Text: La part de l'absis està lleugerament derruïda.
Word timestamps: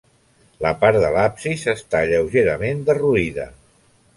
La 0.65 0.69
part 0.83 0.99
de 1.03 1.11
l'absis 1.17 1.67
està 1.75 2.01
lleugerament 2.13 2.81
derruïda. 2.89 3.47